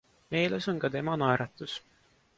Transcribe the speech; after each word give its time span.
Meeles 0.35 0.67
on 0.73 0.81
ka 0.83 0.91
tema 0.95 1.15
naeratus. 1.23 1.77